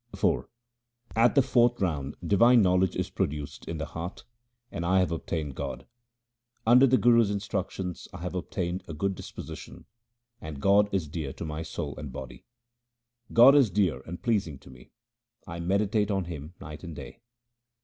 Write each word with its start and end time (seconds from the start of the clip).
IV 0.15 0.47
At 1.15 1.35
the 1.35 1.43
fourth 1.43 1.79
round 1.79 2.15
divine 2.25 2.63
knowledge 2.63 2.95
is 2.95 3.11
produced 3.11 3.65
in 3.67 3.77
the 3.77 3.85
heart, 3.85 4.23
and 4.71 4.83
I 4.83 4.97
have 4.97 5.11
obtained 5.11 5.53
God. 5.53 5.85
Under 6.65 6.87
the 6.87 6.97
Guru's 6.97 7.29
instructions 7.29 8.07
I 8.11 8.21
have 8.21 8.33
obtained 8.33 8.83
a 8.87 8.95
good 8.95 9.13
disposition, 9.13 9.85
and 10.41 10.59
God 10.59 10.91
is 10.91 11.07
dear 11.07 11.33
to 11.33 11.45
my 11.45 11.61
soul 11.61 11.95
and 11.99 12.11
body: 12.11 12.45
God 13.31 13.53
is 13.53 13.69
dear 13.69 14.01
and 14.07 14.23
pleasing 14.23 14.57
to 14.61 14.71
me; 14.71 14.89
I 15.45 15.59
meditate 15.59 16.09
on 16.09 16.23
Him 16.23 16.55
night 16.59 16.83
and 16.83 16.95
day. 16.95 17.21